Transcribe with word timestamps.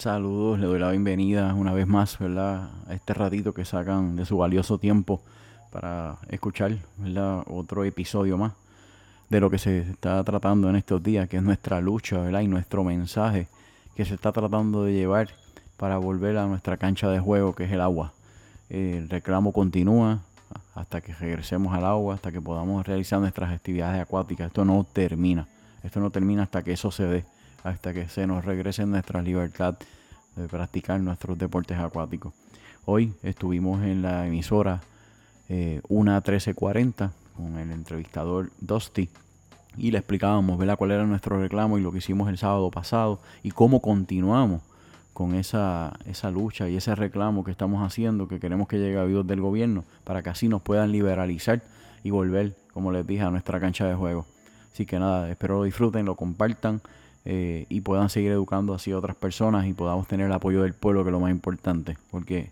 Saludos, 0.00 0.58
le 0.58 0.66
doy 0.66 0.78
la 0.78 0.92
bienvenida 0.92 1.52
una 1.52 1.74
vez 1.74 1.86
más, 1.86 2.18
¿verdad? 2.18 2.70
A 2.88 2.94
este 2.94 3.12
ratito 3.12 3.52
que 3.52 3.66
sacan 3.66 4.16
de 4.16 4.24
su 4.24 4.38
valioso 4.38 4.78
tiempo 4.78 5.20
para 5.70 6.16
escuchar, 6.30 6.78
¿verdad? 6.96 7.44
Otro 7.46 7.84
episodio 7.84 8.38
más 8.38 8.54
de 9.28 9.40
lo 9.40 9.50
que 9.50 9.58
se 9.58 9.80
está 9.80 10.24
tratando 10.24 10.70
en 10.70 10.76
estos 10.76 11.02
días, 11.02 11.28
que 11.28 11.36
es 11.36 11.42
nuestra 11.42 11.82
lucha, 11.82 12.18
¿verdad? 12.18 12.40
Y 12.40 12.48
nuestro 12.48 12.82
mensaje 12.82 13.48
que 13.94 14.06
se 14.06 14.14
está 14.14 14.32
tratando 14.32 14.84
de 14.84 14.94
llevar 14.94 15.28
para 15.76 15.98
volver 15.98 16.38
a 16.38 16.46
nuestra 16.46 16.78
cancha 16.78 17.10
de 17.10 17.20
juego, 17.20 17.54
que 17.54 17.64
es 17.64 17.72
el 17.72 17.82
agua. 17.82 18.14
El 18.70 19.06
reclamo 19.10 19.52
continúa 19.52 20.20
hasta 20.74 21.02
que 21.02 21.12
regresemos 21.12 21.74
al 21.74 21.84
agua, 21.84 22.14
hasta 22.14 22.32
que 22.32 22.40
podamos 22.40 22.86
realizar 22.86 23.20
nuestras 23.20 23.52
actividades 23.52 24.00
acuáticas. 24.00 24.46
Esto 24.46 24.64
no 24.64 24.82
termina. 24.82 25.46
Esto 25.82 26.00
no 26.00 26.08
termina 26.08 26.44
hasta 26.44 26.62
que 26.62 26.72
eso 26.72 26.90
se 26.90 27.04
dé 27.04 27.24
hasta 27.62 27.92
que 27.92 28.08
se 28.08 28.26
nos 28.26 28.44
regrese 28.44 28.86
nuestra 28.86 29.22
libertad 29.22 29.76
de 30.36 30.48
practicar 30.48 31.00
nuestros 31.00 31.38
deportes 31.38 31.78
acuáticos. 31.78 32.32
Hoy 32.84 33.12
estuvimos 33.22 33.82
en 33.82 34.02
la 34.02 34.26
emisora 34.26 34.80
eh, 35.48 35.80
una 35.88 36.14
1340 36.14 37.12
con 37.36 37.58
el 37.58 37.70
entrevistador 37.70 38.50
Dusty 38.60 39.08
y 39.76 39.90
le 39.90 39.98
explicábamos 39.98 40.58
¿verdad? 40.58 40.76
cuál 40.76 40.92
era 40.92 41.04
nuestro 41.04 41.40
reclamo 41.40 41.78
y 41.78 41.82
lo 41.82 41.92
que 41.92 41.98
hicimos 41.98 42.28
el 42.28 42.38
sábado 42.38 42.70
pasado 42.70 43.20
y 43.42 43.50
cómo 43.50 43.80
continuamos 43.82 44.62
con 45.12 45.34
esa, 45.34 45.92
esa 46.06 46.30
lucha 46.30 46.68
y 46.68 46.76
ese 46.76 46.94
reclamo 46.94 47.44
que 47.44 47.50
estamos 47.50 47.86
haciendo, 47.86 48.26
que 48.26 48.40
queremos 48.40 48.68
que 48.68 48.78
llegue 48.78 48.98
a 48.98 49.02
oídos 49.02 49.26
del 49.26 49.40
gobierno 49.40 49.84
para 50.04 50.22
que 50.22 50.30
así 50.30 50.48
nos 50.48 50.62
puedan 50.62 50.92
liberalizar 50.92 51.62
y 52.02 52.10
volver, 52.10 52.56
como 52.72 52.90
les 52.90 53.06
dije, 53.06 53.22
a 53.22 53.30
nuestra 53.30 53.60
cancha 53.60 53.86
de 53.86 53.94
juego. 53.94 54.24
Así 54.72 54.86
que 54.86 54.98
nada, 54.98 55.30
espero 55.30 55.58
lo 55.58 55.64
disfruten, 55.64 56.06
lo 56.06 56.14
compartan 56.14 56.80
eh, 57.24 57.66
y 57.68 57.82
puedan 57.82 58.08
seguir 58.08 58.32
educando 58.32 58.74
así 58.74 58.90
a 58.92 58.98
otras 58.98 59.16
personas 59.16 59.66
y 59.66 59.74
podamos 59.74 60.08
tener 60.08 60.26
el 60.26 60.32
apoyo 60.32 60.62
del 60.62 60.74
pueblo, 60.74 61.04
que 61.04 61.10
es 61.10 61.12
lo 61.12 61.20
más 61.20 61.30
importante, 61.30 61.96
porque 62.10 62.50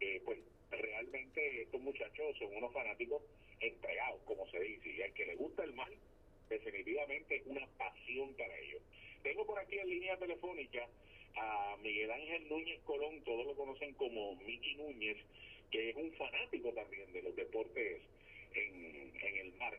eh, 0.00 0.20
pues 0.24 0.38
realmente 0.70 1.62
estos 1.62 1.80
muchachos 1.80 2.36
son 2.38 2.56
unos 2.56 2.72
fanáticos 2.72 3.22
entregados, 3.60 4.22
como 4.24 4.46
se 4.48 4.60
dice, 4.60 4.88
y 4.88 5.02
al 5.02 5.12
que 5.12 5.26
le 5.26 5.36
gusta 5.36 5.64
el 5.64 5.74
mal, 5.74 5.92
definitivamente 6.48 7.36
es 7.36 7.46
una 7.46 7.66
pasión 7.78 8.34
para 8.34 8.58
ellos. 8.58 8.82
Tengo 9.22 9.46
por 9.46 9.58
aquí 9.58 9.78
en 9.78 9.88
línea 9.88 10.16
telefónica 10.16 10.88
a 11.36 11.76
Miguel 11.82 12.10
Ángel 12.10 12.48
Núñez 12.48 12.80
Colón, 12.84 13.22
todos 13.24 13.46
lo 13.46 13.54
conocen 13.54 13.94
como 13.94 14.34
Miki 14.36 14.74
Núñez, 14.76 15.18
que 15.70 15.90
es 15.90 15.96
un 15.96 16.12
fanático 16.12 16.72
también 16.72 17.12
de 17.12 17.22
los 17.22 17.36
deportes 17.36 18.02
en, 18.54 19.12
en 19.20 19.36
el 19.36 19.52
mar. 19.54 19.78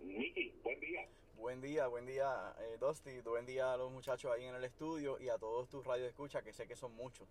Miki, 0.00 0.52
buen 0.62 0.80
día. 0.80 1.08
Buen 1.36 1.60
día, 1.60 1.86
buen 1.88 2.06
día, 2.06 2.54
eh, 2.60 2.76
Dusty. 2.80 3.20
Buen 3.20 3.46
día 3.46 3.72
a 3.72 3.76
los 3.76 3.90
muchachos 3.90 4.32
ahí 4.32 4.44
en 4.44 4.54
el 4.54 4.64
estudio 4.64 5.20
y 5.20 5.28
a 5.28 5.38
todos 5.38 5.68
tus 5.68 5.84
radio 5.84 6.06
escucha, 6.06 6.42
que 6.42 6.52
sé 6.52 6.66
que 6.66 6.76
son 6.76 6.94
muchos. 6.94 7.28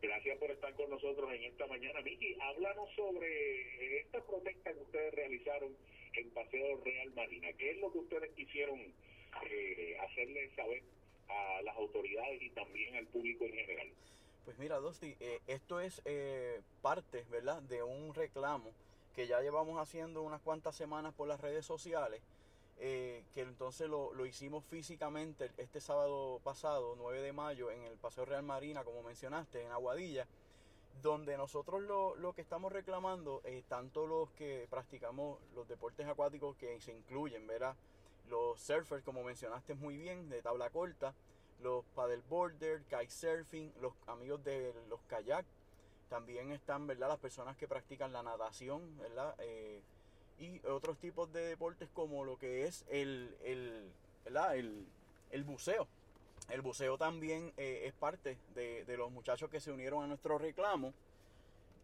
Gracias 0.00 0.38
por 0.38 0.50
estar 0.50 0.72
con 0.74 0.90
nosotros 0.90 1.32
en 1.32 1.44
esta 1.44 1.66
mañana. 1.66 2.00
Miki, 2.02 2.36
háblanos 2.40 2.88
sobre 2.94 4.00
esta 4.00 4.20
protesta 4.24 4.72
que 4.72 4.80
ustedes 4.80 5.14
realizaron 5.14 5.76
en 6.14 6.30
Paseo 6.30 6.80
Real 6.84 7.12
Marina. 7.14 7.52
¿Qué 7.54 7.72
es 7.72 7.78
lo 7.78 7.92
que 7.92 7.98
ustedes 7.98 8.30
quisieron 8.34 8.80
eh, 9.44 9.96
hacerle 10.00 10.50
saber 10.54 10.82
a 11.28 11.62
las 11.62 11.76
autoridades 11.76 12.40
y 12.42 12.50
también 12.50 12.96
al 12.96 13.06
público 13.08 13.44
en 13.44 13.52
general? 13.54 13.88
Pues 14.44 14.58
mira, 14.58 14.78
Dusty, 14.78 15.16
eh, 15.20 15.40
esto 15.46 15.80
es 15.80 16.00
eh, 16.04 16.62
parte, 16.80 17.24
¿verdad?, 17.30 17.60
de 17.62 17.82
un 17.82 18.14
reclamo 18.14 18.72
que 19.18 19.26
ya 19.26 19.40
llevamos 19.40 19.80
haciendo 19.80 20.22
unas 20.22 20.40
cuantas 20.42 20.76
semanas 20.76 21.12
por 21.12 21.26
las 21.26 21.40
redes 21.40 21.66
sociales, 21.66 22.22
eh, 22.78 23.24
que 23.34 23.40
entonces 23.40 23.88
lo, 23.88 24.14
lo, 24.14 24.26
hicimos 24.26 24.64
físicamente 24.66 25.50
este 25.56 25.80
sábado 25.80 26.40
pasado, 26.44 26.94
9 26.96 27.20
de 27.20 27.32
mayo, 27.32 27.72
en 27.72 27.82
el 27.82 27.96
Paseo 27.96 28.24
Real 28.26 28.44
Marina, 28.44 28.84
como 28.84 29.02
mencionaste, 29.02 29.60
en 29.64 29.72
Aguadilla, 29.72 30.28
donde 31.02 31.36
nosotros 31.36 31.82
lo, 31.82 32.14
lo 32.14 32.32
que 32.32 32.42
estamos 32.42 32.70
reclamando, 32.70 33.40
eh, 33.42 33.64
tanto 33.66 34.06
los 34.06 34.30
que 34.30 34.68
practicamos 34.70 35.40
los 35.52 35.66
deportes 35.66 36.06
acuáticos 36.06 36.54
que 36.54 36.80
se 36.80 36.92
incluyen, 36.92 37.44
¿verdad? 37.44 37.74
Los 38.28 38.60
surfers, 38.60 39.02
como 39.02 39.24
mencionaste 39.24 39.74
muy 39.74 39.96
bien, 39.96 40.28
de 40.28 40.42
tabla 40.42 40.70
corta, 40.70 41.12
los 41.60 41.84
paddleboarders, 41.96 42.84
kitesurfing, 42.84 43.72
los 43.80 43.94
amigos 44.06 44.44
de 44.44 44.72
los 44.88 45.00
kayak, 45.08 45.44
también 46.08 46.52
están, 46.52 46.86
¿verdad? 46.86 47.08
Las 47.08 47.18
personas 47.18 47.56
que 47.56 47.68
practican 47.68 48.12
la 48.12 48.22
natación, 48.22 48.98
¿verdad? 48.98 49.34
Eh, 49.38 49.82
y 50.38 50.60
otros 50.66 50.98
tipos 50.98 51.32
de 51.32 51.40
deportes 51.40 51.88
como 51.92 52.24
lo 52.24 52.38
que 52.38 52.66
es 52.66 52.84
el, 52.88 53.36
el, 53.42 53.90
¿verdad? 54.24 54.56
el, 54.56 54.86
el 55.30 55.44
buceo. 55.44 55.86
El 56.48 56.62
buceo 56.62 56.96
también 56.96 57.52
eh, 57.56 57.82
es 57.84 57.92
parte 57.92 58.38
de, 58.54 58.84
de, 58.84 58.96
los 58.96 59.10
muchachos 59.10 59.50
que 59.50 59.60
se 59.60 59.70
unieron 59.70 60.04
a 60.04 60.06
nuestro 60.06 60.38
reclamo. 60.38 60.94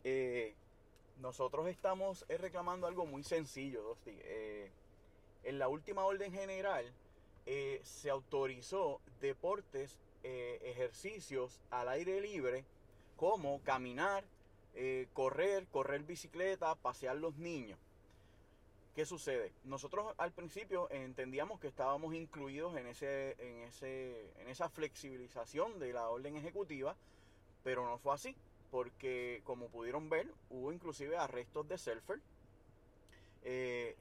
Eh, 0.05 0.55
nosotros 1.21 1.67
estamos 1.69 2.25
eh, 2.29 2.39
reclamando 2.39 2.87
algo 2.87 3.05
muy 3.05 3.25
sencillo, 3.25 3.83
Dosti. 3.83 4.17
en 5.43 5.59
la 5.59 5.69
última 5.69 6.05
orden 6.05 6.33
general 6.33 6.91
se 7.83 8.09
autorizó 8.09 9.01
deportes, 9.21 9.99
ejercicios 10.23 11.61
al 11.71 11.91
aire 11.91 12.23
libre, 12.23 12.65
como 13.17 13.61
caminar, 13.63 14.25
correr, 15.13 15.67
correr 15.69 16.03
bicicleta, 16.03 16.75
pasear 16.75 17.17
los 17.17 17.37
niños. 17.37 17.79
¿Qué 18.95 19.05
sucede? 19.05 19.53
Nosotros 19.65 20.15
al 20.19 20.31
principio 20.31 20.89
entendíamos 20.89 21.59
que 21.59 21.67
estábamos 21.67 22.15
incluidos 22.15 22.77
en, 22.77 22.87
ese, 22.87 23.35
en, 23.41 23.63
ese, 23.63 24.31
en 24.41 24.49
esa 24.49 24.69
flexibilización 24.69 25.81
de 25.81 25.93
la 25.93 26.09
orden 26.09 26.37
ejecutiva, 26.37 26.95
pero 27.65 27.85
no 27.85 27.99
fue 27.99 28.15
así, 28.15 28.37
porque 28.71 29.43
como 29.43 29.67
pudieron 29.67 30.09
ver, 30.09 30.33
hubo 30.49 30.73
inclusive 30.73 31.17
arrestos 31.17 31.67
de 31.67 31.77
surfer. 31.77 32.21
Eh, 33.43 33.97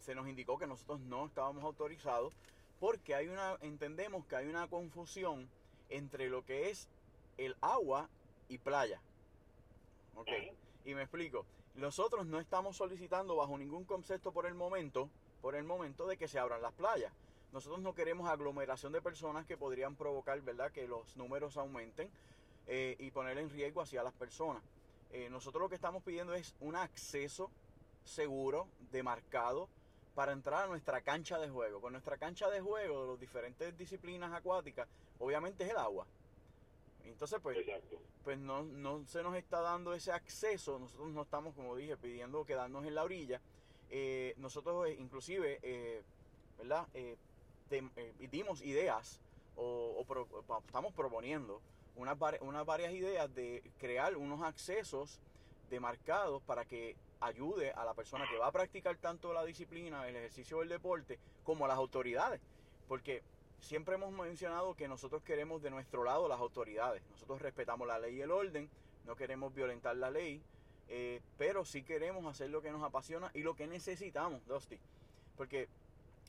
se 0.00 0.14
nos 0.14 0.26
indicó 0.26 0.58
que 0.58 0.66
nosotros 0.66 1.00
no 1.00 1.26
estábamos 1.26 1.62
autorizados 1.62 2.32
porque 2.80 3.14
hay 3.14 3.28
una, 3.28 3.58
entendemos 3.60 4.24
que 4.24 4.36
hay 4.36 4.46
una 4.46 4.66
confusión 4.66 5.46
entre 5.90 6.30
lo 6.30 6.46
que 6.46 6.70
es 6.70 6.88
el 7.36 7.54
agua 7.60 8.08
y 8.48 8.58
playa. 8.58 9.00
¿Ok? 10.16 10.28
Y 10.84 10.94
me 10.94 11.02
explico. 11.02 11.44
Nosotros 11.74 12.26
no 12.26 12.40
estamos 12.40 12.76
solicitando 12.76 13.36
bajo 13.36 13.56
ningún 13.56 13.84
concepto 13.84 14.32
por 14.32 14.46
el 14.46 14.54
momento, 14.54 15.08
por 15.40 15.54
el 15.54 15.64
momento 15.64 16.06
de 16.06 16.16
que 16.16 16.26
se 16.26 16.38
abran 16.38 16.62
las 16.62 16.72
playas. 16.72 17.12
Nosotros 17.52 17.80
no 17.80 17.94
queremos 17.94 18.28
aglomeración 18.28 18.92
de 18.92 19.00
personas 19.00 19.46
que 19.46 19.56
podrían 19.56 19.94
provocar, 19.94 20.40
¿verdad?, 20.42 20.72
que 20.72 20.86
los 20.86 21.16
números 21.16 21.56
aumenten 21.56 22.10
eh, 22.66 22.96
y 22.98 23.10
poner 23.10 23.38
en 23.38 23.48
riesgo 23.48 23.80
hacia 23.80 24.02
las 24.02 24.12
personas. 24.12 24.62
Eh, 25.12 25.30
nosotros 25.30 25.62
lo 25.62 25.68
que 25.68 25.74
estamos 25.74 26.02
pidiendo 26.02 26.34
es 26.34 26.54
un 26.60 26.76
acceso 26.76 27.50
seguro, 28.04 28.66
demarcado, 28.90 29.68
para 30.14 30.32
entrar 30.32 30.64
a 30.64 30.66
nuestra 30.66 31.00
cancha 31.00 31.38
de 31.38 31.48
juego. 31.48 31.80
Con 31.80 31.92
nuestra 31.92 32.18
cancha 32.18 32.50
de 32.50 32.60
juego 32.60 33.02
de 33.02 33.10
las 33.12 33.20
diferentes 33.20 33.78
disciplinas 33.78 34.32
acuáticas, 34.32 34.88
obviamente 35.18 35.64
es 35.64 35.70
el 35.70 35.76
agua. 35.76 36.06
Entonces, 37.12 37.38
pues, 37.42 37.58
pues 38.24 38.38
no, 38.38 38.62
no, 38.62 39.04
se 39.06 39.22
nos 39.22 39.36
está 39.36 39.60
dando 39.60 39.94
ese 39.94 40.12
acceso. 40.12 40.78
Nosotros 40.78 41.10
no 41.10 41.22
estamos, 41.22 41.54
como 41.54 41.76
dije, 41.76 41.96
pidiendo 41.96 42.44
quedarnos 42.44 42.86
en 42.86 42.94
la 42.94 43.04
orilla. 43.04 43.40
Eh, 43.90 44.34
nosotros, 44.36 44.88
eh, 44.88 44.96
inclusive, 44.98 45.58
eh, 45.62 46.02
¿verdad? 46.58 46.86
dimos 48.30 48.62
ideas 48.62 49.20
o, 49.56 49.96
o 49.98 50.04
pro, 50.04 50.26
estamos 50.66 50.94
proponiendo 50.94 51.60
unas, 51.96 52.16
unas 52.40 52.64
varias 52.64 52.92
ideas 52.92 53.32
de 53.34 53.62
crear 53.78 54.16
unos 54.16 54.42
accesos 54.42 55.20
demarcados 55.68 56.42
para 56.42 56.64
que 56.64 56.96
ayude 57.20 57.72
a 57.72 57.84
la 57.84 57.94
persona 57.94 58.26
que 58.30 58.38
va 58.38 58.46
a 58.46 58.52
practicar 58.52 58.96
tanto 58.96 59.32
la 59.32 59.44
disciplina, 59.44 60.08
el 60.08 60.16
ejercicio 60.16 60.58
o 60.58 60.62
el 60.62 60.68
deporte, 60.68 61.18
como 61.44 61.64
a 61.64 61.68
las 61.68 61.76
autoridades. 61.76 62.40
Porque 62.86 63.22
siempre 63.60 63.94
hemos 63.94 64.12
mencionado 64.12 64.74
que 64.74 64.88
nosotros 64.88 65.22
queremos 65.22 65.62
de 65.62 65.70
nuestro 65.70 66.04
lado 66.04 66.28
las 66.28 66.40
autoridades. 66.40 67.02
Nosotros 67.10 67.42
respetamos 67.42 67.86
la 67.86 67.98
ley 67.98 68.16
y 68.16 68.20
el 68.20 68.30
orden, 68.30 68.68
no 69.04 69.16
queremos 69.16 69.54
violentar 69.54 69.96
la 69.96 70.10
ley, 70.10 70.42
eh, 70.88 71.20
pero 71.36 71.64
sí 71.64 71.82
queremos 71.82 72.24
hacer 72.26 72.50
lo 72.50 72.62
que 72.62 72.70
nos 72.70 72.82
apasiona 72.82 73.30
y 73.34 73.42
lo 73.42 73.54
que 73.54 73.66
necesitamos, 73.66 74.46
Dusty. 74.46 74.78
Porque 75.36 75.68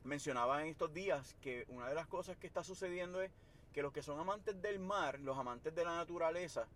mencionaba 0.04 0.62
en 0.62 0.70
estos 0.70 0.94
días 0.94 1.36
que 1.42 1.66
una 1.70 1.88
de 1.88 1.96
las 1.96 2.08
cosas 2.08 2.38
que 2.38 2.48
está 2.48 2.64
sucediendo 2.64 3.22
es 3.22 3.32
que 3.74 3.82
los 3.82 3.94
que 3.94 4.02
son 4.02 4.20
amantes 4.20 4.62
del 4.62 4.80
mar, 4.80 5.20
los 5.20 5.38
amantes 5.38 5.74
de 5.76 5.84
la 5.84 5.96
naturaleza, 5.96 6.68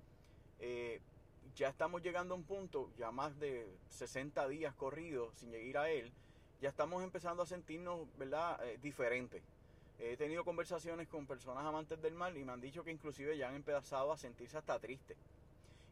eh, 0.60 1.02
ya 1.56 1.70
estamos 1.70 2.02
llegando 2.02 2.34
a 2.34 2.38
un 2.38 2.44
punto, 2.44 2.90
ya 2.98 3.12
más 3.12 3.38
de 3.40 3.68
60 3.90 4.48
días 4.48 4.74
corridos 4.76 5.36
sin 5.36 5.52
llegar 5.52 5.86
a 5.86 5.90
él, 5.90 6.12
ya 6.62 6.70
estamos 6.70 7.04
empezando 7.04 7.44
a 7.44 7.46
sentirnos, 7.46 8.08
¿verdad?, 8.18 8.66
eh, 8.66 8.78
diferentes. 8.82 9.44
He 10.00 10.18
tenido 10.18 10.44
conversaciones 10.44 11.08
con 11.08 11.26
personas 11.26 11.66
amantes 11.66 12.02
del 12.02 12.14
mar 12.14 12.36
y 12.36 12.44
me 12.44 12.52
han 12.52 12.62
dicho 12.62 12.84
que 12.84 12.92
inclusive 12.92 13.38
ya 13.38 13.50
han 13.50 13.56
empezado 13.56 14.12
a 14.12 14.18
sentirse 14.18 14.58
hasta 14.58 14.80
tristes. 14.80 15.18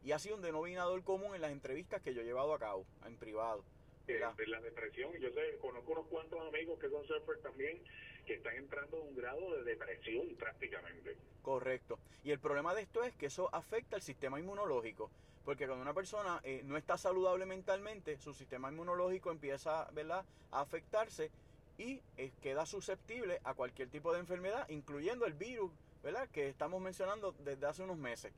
Y 0.04 0.12
ha 0.12 0.20
sido 0.20 0.36
un 0.36 0.42
denominador 0.42 1.04
común 1.04 1.36
en 1.36 1.42
las 1.42 1.52
entrevistas 1.52 2.02
que 2.02 2.14
yo 2.14 2.22
he 2.22 2.26
llevado 2.26 2.54
a 2.54 2.60
cabo, 2.60 2.86
en 3.06 3.16
privado. 3.18 3.64
De 4.08 4.48
la 4.48 4.60
depresión, 4.60 5.14
yo 5.20 5.30
sé, 5.30 5.58
conozco 5.62 5.92
unos 5.92 6.08
cuantos 6.08 6.40
amigos 6.48 6.80
que 6.80 6.90
son 6.90 7.06
surfers 7.06 7.42
también 7.42 7.82
que 8.26 8.34
están 8.36 8.56
entrando 8.56 8.98
a 8.98 9.02
un 9.02 9.16
grado 9.16 9.56
de 9.56 9.64
depresión 9.64 10.36
prácticamente. 10.36 11.16
Correcto. 11.42 12.00
Y 12.24 12.32
el 12.32 12.40
problema 12.40 12.74
de 12.74 12.82
esto 12.82 13.04
es 13.04 13.16
que 13.16 13.28
eso 13.28 13.50
afecta 13.54 13.96
al 13.96 14.02
sistema 14.02 14.40
inmunológico. 14.40 15.10
Porque 15.46 15.66
cuando 15.66 15.82
una 15.82 15.94
persona 15.94 16.40
eh, 16.44 16.62
no 16.64 16.78
está 16.78 16.98
saludable 16.98 17.46
mentalmente, 17.46 18.18
su 18.18 18.34
sistema 18.34 18.70
inmunológico 18.72 19.32
empieza 19.32 19.90
¿verdad? 19.92 20.24
a 20.52 20.62
afectarse 20.62 21.32
y 21.82 22.02
queda 22.42 22.66
susceptible 22.66 23.40
a 23.44 23.54
cualquier 23.54 23.90
tipo 23.90 24.14
de 24.14 24.20
enfermedad, 24.20 24.70
incluyendo 24.70 25.26
el 25.26 25.34
virus 25.34 25.72
¿verdad? 26.04 26.28
que 26.30 26.48
estamos 26.48 26.82
mencionando 26.82 27.34
desde 27.40 27.66
hace 27.66 27.84
unos 27.84 27.98
meses. 27.98 28.32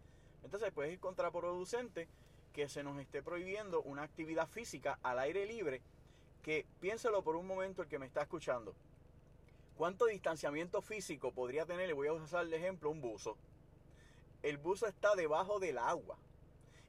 Entonces, 0.43 0.71
pues 0.73 0.91
es 0.91 0.99
contraproducente 0.99 2.07
que 2.53 2.69
se 2.69 2.83
nos 2.83 2.99
esté 2.99 3.21
prohibiendo 3.21 3.81
una 3.81 4.03
actividad 4.03 4.47
física 4.47 4.99
al 5.01 5.19
aire 5.19 5.45
libre, 5.45 5.81
que 6.43 6.65
piénselo 6.79 7.23
por 7.23 7.35
un 7.35 7.47
momento 7.47 7.81
el 7.81 7.87
que 7.87 7.99
me 7.99 8.05
está 8.05 8.21
escuchando. 8.21 8.75
¿Cuánto 9.75 10.05
distanciamiento 10.05 10.81
físico 10.81 11.31
podría 11.31 11.65
tener? 11.65 11.87
Le 11.87 11.93
voy 11.93 12.07
a 12.07 12.13
usar 12.13 12.45
el 12.45 12.53
ejemplo, 12.53 12.91
un 12.91 13.01
buzo. 13.01 13.37
El 14.43 14.57
buzo 14.57 14.85
está 14.87 15.15
debajo 15.15 15.59
del 15.59 15.77
agua. 15.77 16.17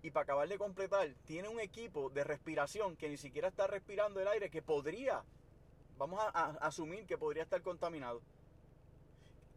Y 0.02 0.10
para 0.10 0.24
acabar 0.24 0.48
de 0.48 0.58
completar, 0.58 1.08
tiene 1.24 1.48
un 1.48 1.60
equipo 1.60 2.10
de 2.10 2.24
respiración 2.24 2.94
que 2.94 3.08
ni 3.08 3.16
siquiera 3.16 3.48
está 3.48 3.66
respirando 3.66 4.20
el 4.20 4.28
aire 4.28 4.50
que 4.50 4.60
podría, 4.60 5.24
vamos 5.98 6.20
a, 6.20 6.50
asumir 6.60 7.06
que 7.06 7.18
podría 7.18 7.42
estar 7.42 7.62
contaminado. 7.62 8.20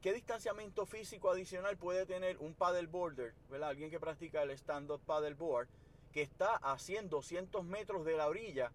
¿Qué 0.02 0.14
distanciamiento 0.14 0.86
físico 0.86 1.32
adicional 1.32 1.78
puede 1.78 2.06
tener 2.06 2.38
un 2.38 2.54
paddleboarder, 2.54 3.34
¿verdad? 3.50 3.70
Alguien 3.70 3.90
que 3.90 4.00
practica 4.00 4.44
el 4.44 4.52
stand-up 4.52 5.02
paddleboard, 5.06 5.68
que 6.14 6.22
está 6.22 6.56
a 6.58 6.78
100, 6.78 7.10
200 7.10 7.64
metros 7.66 8.06
de 8.06 8.16
la 8.16 8.28
orilla, 8.28 8.72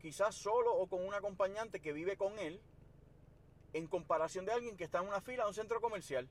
quizás 0.00 0.34
solo 0.34 0.74
o 0.74 0.86
con 0.86 1.04
un 1.04 1.14
acompañante 1.14 1.80
que 1.80 1.92
vive 1.92 2.16
con 2.16 2.38
él, 2.38 2.60
en 3.72 3.86
comparación 3.86 4.44
de 4.44 4.52
alguien 4.52 4.76
que 4.76 4.84
está 4.84 5.00
en 5.00 5.08
una 5.08 5.20
fila 5.20 5.44
de 5.44 5.48
un 5.48 5.54
centro 5.54 5.80
comercial. 5.80 6.28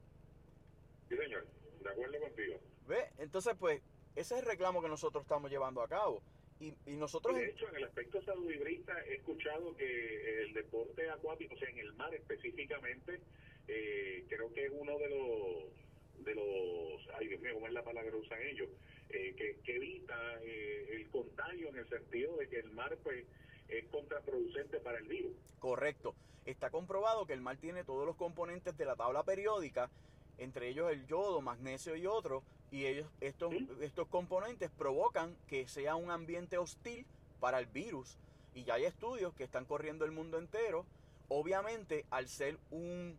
Sí, 1.09 1.17
señor, 1.17 1.45
de 1.81 1.89
acuerdo 1.89 2.19
contigo. 2.19 2.59
¿Ve? 2.87 3.11
Entonces, 3.17 3.55
pues, 3.59 3.81
ese 4.15 4.35
es 4.35 4.41
el 4.41 4.45
reclamo 4.45 4.81
que 4.81 4.89
nosotros 4.89 5.23
estamos 5.23 5.49
llevando 5.49 5.81
a 5.81 5.87
cabo. 5.87 6.21
Y, 6.63 6.73
y 6.85 6.95
nosotros... 6.95 7.35
De 7.35 7.49
hecho, 7.49 7.67
en 7.69 7.75
el 7.75 7.83
aspecto 7.83 8.21
saludibrista 8.21 8.93
he 9.05 9.15
escuchado 9.15 9.75
que 9.75 10.43
el 10.43 10.53
deporte 10.53 11.09
acuático, 11.09 11.55
o 11.55 11.57
sea, 11.57 11.69
en 11.69 11.79
el 11.79 11.91
mar 11.93 12.13
específicamente, 12.15 13.19
eh, 13.67 14.25
creo 14.29 14.53
que 14.53 14.65
es 14.67 14.71
uno 14.73 14.97
de 14.97 15.09
los, 15.09 16.23
de 16.23 16.35
los, 16.35 17.15
ay 17.19 17.27
Dios 17.27 17.41
mío, 17.41 17.55
¿cómo 17.55 17.67
es 17.67 17.73
la 17.73 17.83
palabra 17.83 18.09
que 18.09 18.15
usan 18.15 18.41
ellos? 18.43 18.69
Eh, 19.09 19.35
que, 19.35 19.59
que, 19.65 19.75
evita 19.75 20.15
eh, 20.41 20.87
el 20.91 21.09
contagio 21.09 21.67
en 21.67 21.75
el 21.75 21.89
sentido 21.89 22.37
de 22.37 22.47
que 22.47 22.59
el 22.59 22.71
mar, 22.71 22.97
pues, 23.03 23.25
es 23.67 23.85
contraproducente 23.89 24.79
para 24.79 24.99
el 24.99 25.07
virus. 25.07 25.33
Correcto. 25.59 26.15
Está 26.45 26.69
comprobado 26.69 27.25
que 27.25 27.33
el 27.33 27.41
mar 27.41 27.57
tiene 27.57 27.83
todos 27.83 28.05
los 28.05 28.15
componentes 28.15 28.77
de 28.77 28.85
la 28.85 28.95
tabla 28.95 29.23
periódica, 29.23 29.89
entre 30.37 30.69
ellos 30.69 30.91
el 30.91 31.05
yodo, 31.07 31.41
magnesio 31.41 31.95
y 31.97 32.07
otros, 32.07 32.43
y 32.73 32.87
ellos, 32.87 33.07
estos, 33.21 33.53
estos 33.81 34.07
componentes 34.07 34.71
provocan 34.71 35.37
que 35.45 35.67
sea 35.67 35.95
un 35.95 36.09
ambiente 36.09 36.57
hostil 36.57 37.05
para 37.39 37.59
el 37.59 37.67
virus. 37.67 38.17
Y 38.55 38.63
ya 38.63 38.73
hay 38.73 38.85
estudios 38.85 39.35
que 39.35 39.43
están 39.43 39.65
corriendo 39.65 40.05
el 40.05 40.11
mundo 40.11 40.39
entero. 40.39 40.83
Obviamente, 41.27 42.03
al 42.09 42.27
ser 42.27 42.57
un, 42.71 43.15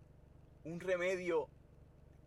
un 0.64 0.80
remedio 0.80 1.48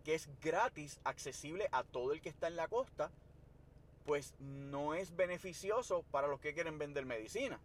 que 0.05 0.15
es 0.15 0.29
gratis, 0.39 1.01
accesible 1.03 1.67
a 1.73 1.83
todo 1.83 2.13
el 2.13 2.21
que 2.21 2.29
está 2.29 2.47
en 2.47 2.55
la 2.55 2.69
costa, 2.69 3.11
pues 4.05 4.33
no 4.39 4.93
es 4.93 5.13
beneficioso 5.13 6.05
para 6.11 6.29
los 6.29 6.39
que 6.39 6.53
quieren 6.53 6.77
vender 6.77 7.05
medicina. 7.05 7.59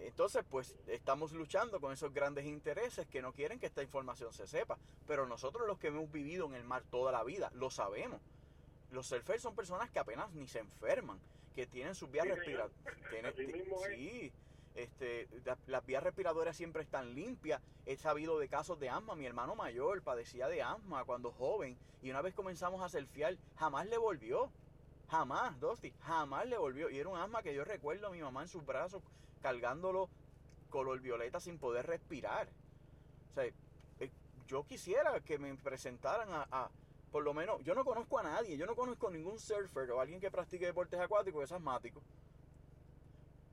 Entonces, 0.00 0.44
pues 0.48 0.76
estamos 0.86 1.32
luchando 1.32 1.80
con 1.80 1.92
esos 1.92 2.12
grandes 2.12 2.46
intereses 2.46 3.06
que 3.06 3.22
no 3.22 3.32
quieren 3.32 3.58
que 3.58 3.66
esta 3.66 3.82
información 3.82 4.32
se 4.32 4.46
sepa. 4.46 4.78
Pero 5.06 5.26
nosotros 5.26 5.66
los 5.66 5.78
que 5.78 5.88
hemos 5.88 6.10
vivido 6.10 6.46
en 6.46 6.54
el 6.54 6.64
mar 6.64 6.82
toda 6.90 7.12
la 7.12 7.22
vida, 7.22 7.50
lo 7.54 7.70
sabemos. 7.70 8.20
Los 8.90 9.06
surfers 9.06 9.42
son 9.42 9.54
personas 9.54 9.90
que 9.90 9.98
apenas 9.98 10.32
ni 10.32 10.48
se 10.48 10.58
enferman, 10.58 11.20
que 11.54 11.66
tienen 11.66 11.94
sus 11.94 12.10
vías 12.10 12.26
respiratorias. 12.26 12.72
Sí, 13.88 14.32
este, 14.74 15.28
las 15.66 15.84
vías 15.84 16.02
respiratorias 16.02 16.56
siempre 16.56 16.82
están 16.82 17.14
limpias. 17.14 17.60
He 17.86 17.96
sabido 17.96 18.38
de 18.38 18.48
casos 18.48 18.80
de 18.80 18.88
asma. 18.88 19.14
Mi 19.14 19.26
hermano 19.26 19.54
mayor 19.54 20.02
padecía 20.02 20.48
de 20.48 20.62
asma 20.62 21.04
cuando 21.04 21.30
joven. 21.30 21.76
Y 22.02 22.10
una 22.10 22.22
vez 22.22 22.34
comenzamos 22.34 22.82
a 22.82 22.88
surfear, 22.88 23.36
jamás 23.56 23.86
le 23.86 23.98
volvió. 23.98 24.50
Jamás, 25.10 25.58
Dosti, 25.58 25.92
jamás 26.02 26.46
le 26.46 26.56
volvió. 26.56 26.88
Y 26.88 26.98
era 26.98 27.08
un 27.08 27.18
asma 27.18 27.42
que 27.42 27.52
yo 27.52 27.64
recuerdo 27.64 28.06
a 28.06 28.10
mi 28.10 28.20
mamá 28.20 28.42
en 28.42 28.48
sus 28.48 28.64
brazos 28.64 29.02
cargándolo 29.42 30.08
color 30.68 31.00
violeta 31.00 31.40
sin 31.40 31.58
poder 31.58 31.86
respirar. 31.86 32.48
O 33.30 33.34
sea, 33.34 33.44
eh, 33.44 34.10
yo 34.46 34.64
quisiera 34.64 35.18
que 35.20 35.38
me 35.38 35.52
presentaran 35.56 36.28
a, 36.30 36.70
por 37.10 37.24
lo 37.24 37.34
menos, 37.34 37.60
yo 37.64 37.74
no 37.74 37.84
conozco 37.84 38.18
a 38.18 38.22
nadie, 38.22 38.56
yo 38.56 38.66
no 38.66 38.76
conozco 38.76 39.10
ningún 39.10 39.40
surfer 39.40 39.90
o 39.90 40.00
alguien 40.00 40.20
que 40.20 40.30
practique 40.30 40.66
deportes 40.66 41.00
acuáticos 41.00 41.42
es 41.42 41.52
asmático. 41.52 42.00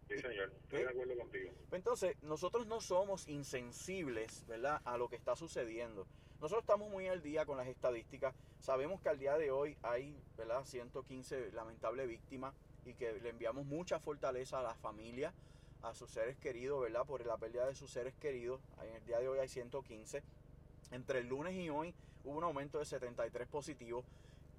Sí, 0.07 0.17
señor, 0.19 0.53
estoy 0.63 0.83
de 0.83 0.89
acuerdo 0.89 1.17
contigo. 1.17 1.51
Entonces, 1.71 2.15
nosotros 2.21 2.67
no 2.67 2.79
somos 2.81 3.27
insensibles, 3.27 4.45
¿verdad?, 4.47 4.79
a 4.85 4.97
lo 4.97 5.09
que 5.09 5.15
está 5.15 5.35
sucediendo. 5.35 6.05
Nosotros 6.39 6.61
estamos 6.61 6.91
muy 6.91 7.07
al 7.07 7.23
día 7.23 7.47
con 7.47 7.57
las 7.57 7.67
estadísticas. 7.67 8.35
Sabemos 8.59 9.01
que 9.01 9.09
al 9.09 9.17
día 9.17 9.39
de 9.39 9.49
hoy 9.49 9.75
hay, 9.81 10.15
¿verdad?, 10.37 10.63
115 10.65 11.51
lamentables 11.51 12.07
víctimas 12.07 12.53
y 12.85 12.93
que 12.93 13.13
le 13.13 13.29
enviamos 13.29 13.65
mucha 13.65 13.99
fortaleza 13.99 14.59
a 14.59 14.61
la 14.61 14.75
familia, 14.75 15.33
a 15.81 15.95
sus 15.95 16.11
seres 16.11 16.37
queridos, 16.37 16.79
¿verdad? 16.79 17.05
Por 17.07 17.25
la 17.25 17.37
pérdida 17.37 17.65
de 17.65 17.73
sus 17.73 17.89
seres 17.89 18.13
queridos. 18.21 18.61
En 18.83 18.93
el 18.93 19.05
día 19.05 19.19
de 19.19 19.27
hoy 19.27 19.39
hay 19.39 19.47
115. 19.47 20.21
Entre 20.91 21.19
el 21.19 21.27
lunes 21.27 21.55
y 21.55 21.71
hoy 21.71 21.95
hubo 22.23 22.37
un 22.37 22.43
aumento 22.43 22.77
de 22.77 22.85
73 22.85 23.47
positivos. 23.47 24.05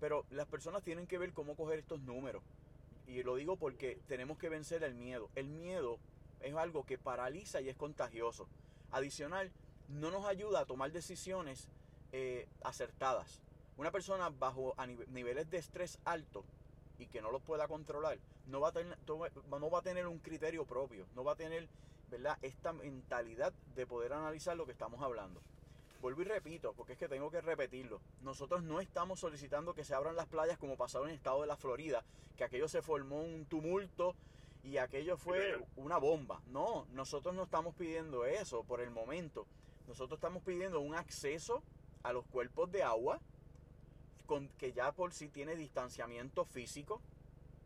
Pero 0.01 0.25
las 0.31 0.49
personas 0.49 0.83
tienen 0.83 1.07
que 1.07 1.19
ver 1.19 1.33
cómo 1.33 1.55
coger 1.55 1.79
estos 1.79 2.01
números. 2.01 2.43
Y 3.07 3.23
lo 3.23 3.37
digo 3.37 3.57
porque 3.57 4.01
tenemos 4.09 4.37
que 4.37 4.49
vencer 4.49 4.83
el 4.83 4.95
miedo. 4.95 5.31
El 5.37 5.47
miedo 5.47 6.01
es 6.41 6.57
algo 6.57 6.85
que 6.85 6.99
paraliza 6.99 7.61
y 7.61 7.69
es 7.69 7.77
contagioso. 7.77 8.49
Adicional, 8.91 9.53
no 9.89 10.11
nos 10.11 10.27
ayuda 10.27 10.61
a 10.61 10.67
tomar 10.67 10.93
decisiones 10.93 11.69
eh, 12.13 12.49
acertadas. 12.63 13.41
Una 13.77 13.91
persona 13.91 14.31
bajo 14.31 14.75
niveles 15.09 15.51
de 15.51 15.59
estrés 15.59 15.99
alto 16.05 16.45
y 16.99 17.07
que 17.07 17.23
no 17.23 17.31
lo 17.31 17.41
pueda 17.41 17.69
controlar, 17.69 18.19
no 18.47 18.61
va 18.61 18.69
a 18.69 18.73
tener, 18.73 18.99
no 19.07 19.71
va 19.71 19.79
a 19.79 19.83
tener 19.83 20.07
un 20.07 20.19
criterio 20.19 20.65
propio, 20.65 21.07
no 21.15 21.23
va 21.23 21.33
a 21.33 21.37
tener 21.37 21.69
¿verdad? 22.11 22.39
esta 22.43 22.73
mentalidad 22.73 23.53
de 23.77 23.87
poder 23.87 24.13
analizar 24.13 24.57
lo 24.57 24.67
que 24.67 24.73
estamos 24.73 25.01
hablando. 25.03 25.41
Vuelvo 26.01 26.23
y 26.23 26.25
repito, 26.27 26.73
porque 26.75 26.93
es 26.93 26.99
que 26.99 27.09
tengo 27.09 27.31
que 27.31 27.41
repetirlo. 27.41 28.01
Nosotros 28.23 28.63
no 28.63 28.81
estamos 28.81 29.19
solicitando 29.19 29.75
que 29.75 29.85
se 29.85 29.95
abran 29.95 30.15
las 30.15 30.27
playas 30.27 30.57
como 30.57 30.77
pasó 30.77 31.03
en 31.05 31.11
el 31.11 31.17
estado 31.17 31.41
de 31.41 31.49
la 31.49 31.57
Florida, 31.57 32.05
que 32.37 32.45
aquello 32.45 32.69
se 32.69 32.83
formó 32.83 33.21
un 33.21 33.47
tumulto 33.47 34.15
y 34.63 34.77
aquello 34.77 35.17
fue 35.17 35.61
una 35.77 35.99
bomba. 35.99 36.41
No, 36.49 36.87
nosotros 36.93 37.35
no 37.35 37.45
estamos 37.45 37.75
pidiendo 37.75 38.25
eso 38.27 38.63
por 38.63 38.81
el 38.81 38.91
momento. 38.91 39.47
Nosotros 39.89 40.19
estamos 40.19 40.43
pidiendo 40.43 40.81
un 40.81 40.95
acceso 40.95 41.63
a 42.03 42.13
los 42.13 42.27
cuerpos 42.27 42.71
de 42.71 42.83
agua 42.83 43.21
con, 44.27 44.49
que 44.51 44.75
ya 44.75 44.93
por 44.93 45.15
sí 45.15 45.29
tiene 45.29 45.57
distanciamiento 45.57 46.45
físico, 46.45 47.01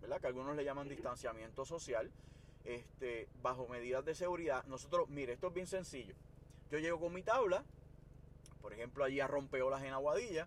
¿verdad? 0.01 0.21
Que 0.21 0.29
algunos 0.29 0.55
le 0.55 0.65
llaman 0.65 0.89
distanciamiento 0.89 1.65
social, 1.65 2.13
este, 2.65 3.29
bajo 3.43 3.67
medidas 3.67 4.05
de 4.05 4.15
seguridad. 4.15 4.65
Nosotros, 4.67 5.09
mire, 5.09 5.33
esto 5.33 5.49
es 5.49 5.55
bien 5.55 5.67
sencillo. 5.67 6.15
Yo 6.71 6.79
llego 6.79 7.01
con 7.01 7.13
mi 7.13 7.25
tabla, 7.25 7.65
por 8.61 8.73
ejemplo, 8.73 9.03
allí 9.03 9.19
a 9.19 9.27
Rompeolas 9.27 9.83
en 9.83 9.93
Aguadilla, 9.93 10.47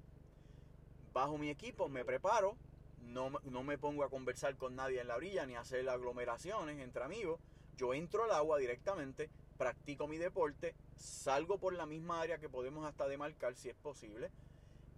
bajo 1.11 1.37
mi 1.37 1.49
equipo, 1.49 1.89
me 1.89 2.05
preparo, 2.05 2.55
no, 3.01 3.31
no 3.43 3.63
me 3.63 3.77
pongo 3.77 4.05
a 4.05 4.09
conversar 4.09 4.55
con 4.55 4.77
nadie 4.77 5.01
en 5.01 5.09
la 5.09 5.17
orilla 5.17 5.45
ni 5.45 5.55
a 5.55 5.59
hacer 5.59 5.87
aglomeraciones 5.89 6.79
entre 6.79 7.03
amigos. 7.03 7.41
Yo 7.75 7.93
entro 7.93 8.23
al 8.23 8.31
agua 8.31 8.57
directamente, 8.57 9.29
practico 9.57 10.07
mi 10.07 10.17
deporte, 10.17 10.75
salgo 10.97 11.57
por 11.57 11.73
la 11.73 11.85
misma 11.85 12.21
área 12.21 12.37
que 12.37 12.49
podemos 12.49 12.85
hasta 12.85 13.07
demarcar 13.07 13.55
si 13.55 13.69
es 13.69 13.75
posible, 13.75 14.29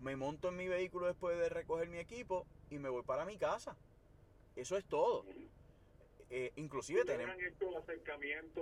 me 0.02 0.16
monto 0.16 0.50
en 0.50 0.58
mi 0.58 0.68
vehículo 0.68 1.08
después 1.08 1.38
de 1.38 1.50
recoger 1.50 1.90
mi 1.90 1.98
equipo 1.98 2.46
y 2.70 2.80
me 2.80 2.90
voy 2.90 3.04
para 3.04 3.26
mi 3.26 3.38
casa. 3.38 3.76
Eso 4.56 4.78
es 4.78 4.86
todo. 4.86 5.26
Eh, 6.30 6.52
inclusive 6.56 7.06
tenemos... 7.06 7.36
¿Han 7.36 7.42
hecho 7.42 7.78
acercamiento 7.78 8.62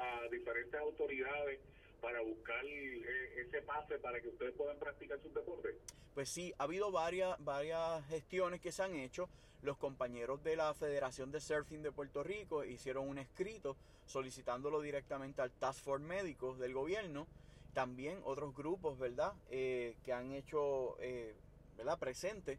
a 0.00 0.28
diferentes 0.28 0.78
autoridades 0.80 1.60
para 2.00 2.20
buscar 2.22 2.64
eh, 2.64 3.44
ese 3.46 3.62
pase 3.62 3.98
para 3.98 4.20
que 4.20 4.28
ustedes 4.28 4.54
puedan 4.54 4.78
practicar 4.78 5.20
su 5.20 5.32
deporte? 5.32 5.78
Pues 6.14 6.28
sí, 6.28 6.54
ha 6.58 6.64
habido 6.64 6.90
varias, 6.90 7.36
varias 7.44 8.06
gestiones 8.06 8.60
que 8.60 8.72
se 8.72 8.82
han 8.82 8.94
hecho. 8.94 9.28
Los 9.62 9.76
compañeros 9.76 10.42
de 10.44 10.56
la 10.56 10.72
Federación 10.74 11.32
de 11.32 11.40
Surfing 11.40 11.82
de 11.82 11.92
Puerto 11.92 12.22
Rico 12.22 12.64
hicieron 12.64 13.08
un 13.08 13.18
escrito 13.18 13.76
solicitándolo 14.06 14.80
directamente 14.80 15.42
al 15.42 15.50
Task 15.50 15.82
Force 15.82 16.06
Médico 16.06 16.54
del 16.56 16.72
gobierno. 16.72 17.26
También 17.74 18.20
otros 18.24 18.54
grupos, 18.54 18.98
¿verdad?, 18.98 19.32
eh, 19.50 19.96
que 20.04 20.12
han 20.12 20.32
hecho, 20.32 20.96
eh, 21.00 21.34
¿verdad?, 21.76 21.98
presente 21.98 22.58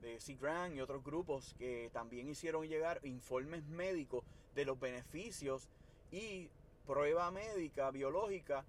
de 0.00 0.20
Sea 0.20 0.68
y 0.70 0.80
otros 0.80 1.04
grupos 1.04 1.54
que 1.58 1.90
también 1.92 2.30
hicieron 2.30 2.66
llegar 2.66 3.00
informes 3.02 3.62
médicos 3.64 4.24
de 4.54 4.64
los 4.64 4.80
beneficios 4.80 5.68
y 6.10 6.48
prueba 6.86 7.30
médica, 7.30 7.90
biológica, 7.90 8.64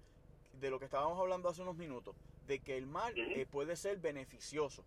de 0.60 0.70
lo 0.70 0.78
que 0.78 0.86
estábamos 0.86 1.18
hablando 1.18 1.48
hace 1.48 1.62
unos 1.62 1.76
minutos, 1.76 2.16
de 2.46 2.60
que 2.60 2.76
el 2.76 2.86
mar 2.86 3.12
eh, 3.16 3.46
puede 3.50 3.76
ser 3.76 3.98
beneficioso. 3.98 4.84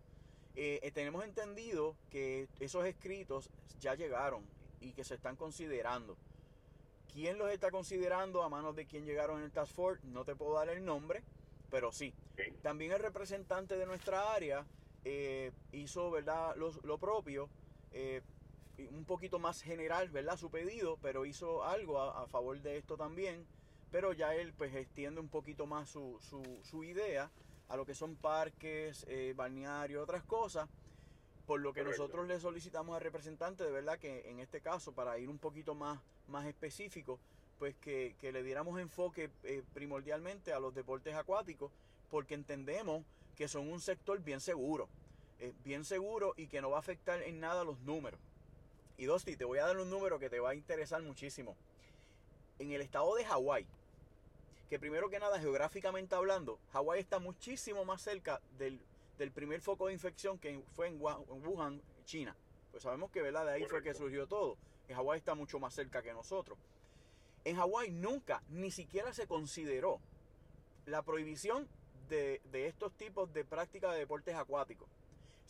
Eh, 0.56 0.80
eh, 0.82 0.90
tenemos 0.90 1.24
entendido 1.24 1.94
que 2.10 2.48
esos 2.58 2.84
escritos 2.84 3.50
ya 3.78 3.94
llegaron 3.94 4.44
y 4.80 4.92
que 4.92 5.04
se 5.04 5.14
están 5.14 5.36
considerando. 5.36 6.16
¿Quién 7.12 7.38
los 7.38 7.50
está 7.50 7.70
considerando? 7.70 8.42
¿A 8.42 8.48
manos 8.48 8.74
de 8.76 8.86
quién 8.86 9.04
llegaron 9.04 9.38
en 9.38 9.44
el 9.44 9.52
Task 9.52 9.74
Force? 9.74 10.06
No 10.06 10.24
te 10.24 10.34
puedo 10.34 10.54
dar 10.54 10.68
el 10.68 10.84
nombre, 10.84 11.22
pero 11.70 11.92
sí. 11.92 12.14
También 12.62 12.92
el 12.92 13.00
representante 13.00 13.76
de 13.76 13.86
nuestra 13.86 14.32
área 14.32 14.64
hizo 15.72 16.10
¿verdad? 16.10 16.54
Lo, 16.56 16.98
propio, 16.98 17.48
un 18.88 19.04
poquito 19.04 19.38
más 19.38 19.62
general, 19.62 20.10
¿verdad? 20.10 20.36
Su 20.36 20.50
pedido, 20.50 20.98
pero 21.02 21.26
hizo 21.26 21.64
algo 21.64 22.00
a, 22.00 22.26
favor 22.26 22.60
de 22.60 22.78
esto 22.78 22.96
también. 22.96 23.46
Pero 23.90 24.12
ya 24.12 24.34
él 24.34 24.52
pues 24.56 24.74
extiende 24.74 25.20
un 25.20 25.28
poquito 25.28 25.66
más 25.66 25.88
su, 25.88 26.18
su, 26.20 26.42
su 26.62 26.84
idea 26.84 27.30
a 27.70 27.76
lo 27.76 27.86
que 27.86 27.94
son 27.94 28.16
parques, 28.16 29.06
eh, 29.08 29.32
balnearios, 29.36 30.02
otras 30.02 30.24
cosas. 30.24 30.68
Por 31.46 31.60
lo 31.60 31.72
que 31.72 31.82
nosotros 31.82 32.26
le 32.28 32.38
solicitamos 32.38 32.94
al 32.94 33.00
representante, 33.00 33.64
de 33.64 33.70
verdad 33.72 33.98
que 33.98 34.28
en 34.30 34.38
este 34.38 34.60
caso, 34.60 34.92
para 34.92 35.18
ir 35.18 35.28
un 35.28 35.38
poquito 35.38 35.74
más, 35.74 35.98
más 36.28 36.46
específico, 36.46 37.18
pues 37.58 37.76
que, 37.76 38.14
le 38.22 38.42
diéramos 38.42 38.80
enfoque 38.80 39.30
eh, 39.44 39.62
primordialmente 39.74 40.52
a 40.52 40.60
los 40.60 40.74
deportes 40.74 41.14
acuáticos, 41.14 41.70
porque 42.08 42.34
entendemos 42.34 43.04
que 43.36 43.48
son 43.48 43.68
un 43.68 43.80
sector 43.80 44.20
bien 44.20 44.40
seguro, 44.40 44.88
eh, 45.38 45.52
bien 45.64 45.84
seguro 45.84 46.34
y 46.36 46.46
que 46.46 46.60
no 46.60 46.70
va 46.70 46.76
a 46.76 46.80
afectar 46.80 47.22
en 47.22 47.40
nada 47.40 47.64
los 47.64 47.80
números. 47.80 48.20
Y 49.00 49.06
Dosti, 49.06 49.34
te 49.34 49.46
voy 49.46 49.58
a 49.58 49.66
dar 49.66 49.78
un 49.78 49.88
número 49.88 50.18
que 50.18 50.28
te 50.28 50.40
va 50.40 50.50
a 50.50 50.54
interesar 50.54 51.00
muchísimo. 51.00 51.56
En 52.58 52.70
el 52.70 52.82
estado 52.82 53.14
de 53.14 53.24
Hawái, 53.24 53.66
que 54.68 54.78
primero 54.78 55.08
que 55.08 55.18
nada, 55.18 55.40
geográficamente 55.40 56.14
hablando, 56.14 56.60
Hawái 56.74 57.00
está 57.00 57.18
muchísimo 57.18 57.86
más 57.86 58.02
cerca 58.02 58.42
del, 58.58 58.78
primer 59.32 59.62
foco 59.62 59.86
de 59.86 59.94
infección 59.94 60.38
que 60.38 60.62
fue 60.74 60.88
en 60.88 61.00
Wuhan, 61.00 61.80
China. 62.04 62.36
Pues 62.70 62.82
sabemos 62.82 63.10
que 63.10 63.22
¿verdad? 63.22 63.46
de 63.46 63.52
ahí 63.52 63.64
fue 63.64 63.82
que 63.82 63.94
surgió 63.94 64.26
todo. 64.26 64.58
Y 64.86 64.92
Hawái 64.92 65.16
está 65.16 65.34
mucho 65.34 65.58
más 65.58 65.72
cerca 65.72 66.02
que 66.02 66.12
nosotros. 66.12 66.58
En 67.46 67.56
Hawái 67.56 67.92
nunca, 67.92 68.42
ni 68.50 68.70
siquiera 68.70 69.14
se 69.14 69.26
consideró 69.26 69.98
la 70.84 71.00
prohibición 71.00 71.66
de, 72.10 72.42
estos 72.52 72.92
tipos 72.98 73.32
de 73.32 73.46
práctica 73.46 73.92
de 73.92 74.00
deportes 74.00 74.34
acuáticos. 74.34 74.90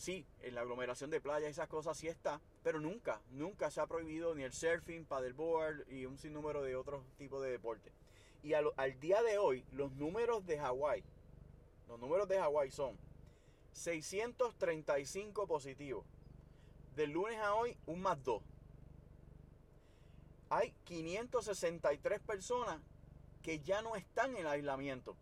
Sí, 0.00 0.25
en 0.40 0.54
la 0.54 0.62
aglomeración 0.62 1.11
de 1.11 1.21
playas 1.21 1.50
esas 1.50 1.69
cosas 1.69 1.95
sí 1.95 2.09
está, 2.09 2.40
pero 2.62 2.80
nunca, 2.80 3.21
nunca 3.33 3.71
se 3.71 3.83
ha 3.83 3.87
prohibido 3.87 4.35
ni 4.35 4.45
el 4.45 4.54
surfing, 4.54 5.04
paddleboard 5.04 5.87
y 5.92 6.07
un 6.07 6.16
sinnúmero 6.16 6.62
de 6.62 6.75
otros 6.75 7.04
tipos 7.19 7.42
de 7.42 7.50
deportes. 7.50 7.92
Y 8.42 8.54
al, 8.54 8.73
día 8.99 9.23
de 9.23 9.37
hoy, 9.37 9.62
los 9.73 9.92
números 9.92 10.47
de 10.47 10.59
Hawái, 10.59 11.04
los 11.87 12.00
números 12.00 12.26
de 12.28 12.38
Hawái 12.38 12.71
son 12.71 12.97
635 13.73 15.47
positivos. 15.47 16.07
Del 16.97 17.11
lunes 17.11 17.38
a 17.38 17.54
hoy, 17.54 17.76
un 17.85 18.00
más 18.00 18.25
2. 18.25 18.42
Hay 20.49 20.73
563 20.85 22.21
personas 22.21 22.80
que 23.42 23.61
ya 23.61 23.83
no 23.83 23.97
están 23.97 24.35
en 24.35 24.47
aislamiento. 24.47 25.14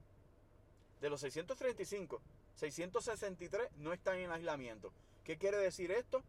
De 1.00 1.10
los 1.10 1.20
635, 1.20 2.20
663 2.56 3.68
no 3.76 3.92
están 3.92 4.18
en 4.18 4.32
aislamiento. 4.32 4.92
¿Qué 5.24 5.38
quiere 5.38 5.58
decir 5.58 5.92
esto? 5.92 6.22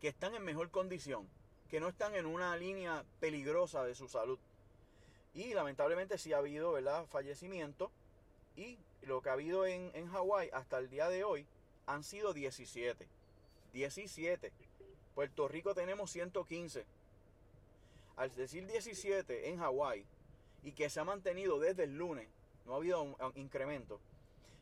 Que 0.00 0.08
están 0.08 0.34
en 0.34 0.44
mejor 0.44 0.70
condición, 0.70 1.28
que 1.70 1.80
no 1.80 1.88
están 1.88 2.14
en 2.14 2.26
una 2.26 2.56
línea 2.56 3.04
peligrosa 3.20 3.84
de 3.84 3.94
su 3.94 4.08
salud. 4.08 4.38
Y 5.32 5.54
lamentablemente 5.54 6.18
sí 6.18 6.32
ha 6.32 6.38
habido, 6.38 6.72
¿verdad? 6.72 7.06
Fallecimiento. 7.06 7.90
Y 8.56 8.78
lo 9.02 9.22
que 9.22 9.30
ha 9.30 9.34
habido 9.34 9.64
en, 9.64 9.90
en 9.94 10.08
Hawái 10.08 10.50
hasta 10.52 10.78
el 10.78 10.90
día 10.90 11.08
de 11.08 11.24
hoy 11.24 11.46
han 11.86 12.04
sido 12.04 12.34
17. 12.34 13.06
17. 13.72 14.52
Puerto 15.14 15.48
Rico 15.48 15.74
tenemos 15.74 16.10
115. 16.10 16.84
Al 18.16 18.34
decir 18.34 18.66
17 18.66 19.48
en 19.48 19.58
Hawái 19.58 20.04
y 20.62 20.72
que 20.72 20.90
se 20.90 21.00
ha 21.00 21.04
mantenido 21.04 21.58
desde 21.58 21.84
el 21.84 21.96
lunes, 21.96 22.28
no 22.66 22.74
ha 22.74 22.76
habido 22.76 23.02
un, 23.02 23.16
incremento, 23.34 24.00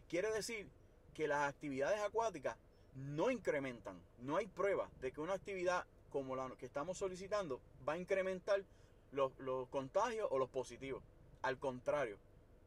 quiere 0.09 0.31
decir 0.33 0.69
que 1.15 1.29
las 1.29 1.49
actividades 1.49 2.01
acuáticas 2.01 2.57
no 2.95 3.31
incrementan. 3.31 4.01
No 4.19 4.37
hay 4.37 4.47
prueba 4.47 4.89
de 5.01 5.13
que 5.13 5.21
una 5.21 5.35
actividad 5.35 5.87
como 6.11 6.37
la 6.37 6.49
que 6.57 6.67
estamos 6.67 6.99
solicitando 6.99 7.61
va 7.87 7.95
a 7.95 7.99
incrementar 7.99 8.65
los, 9.13 9.33
contagios 9.69 10.29
o 10.31 10.39
los 10.39 10.49
positivos. 10.49 11.03
Al 11.43 11.59
contrario, 11.59 12.19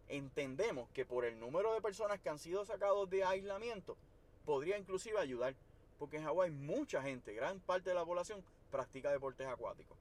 entendemos 0.07 0.89
que 0.89 1.05
por 1.05 1.25
el 1.25 1.39
número 1.39 1.73
de 1.73 1.81
personas 1.81 2.19
que 2.19 2.29
han 2.29 2.39
sido 2.39 2.65
sacados 2.65 3.09
de 3.09 3.23
aislamiento, 3.23 3.97
podría 4.45 4.77
inclusive 4.77 5.19
ayudar. 5.19 5.55
Porque 5.99 6.17
en 6.17 6.23
Hawái 6.23 6.51
mucha 6.51 7.01
gente, 7.01 7.33
gran 7.33 7.59
parte 7.59 7.89
de 7.89 7.95
la 7.95 8.05
población, 8.05 8.43
practica 8.71 9.11
deportes 9.11 9.47
acuáticos. 9.47 9.97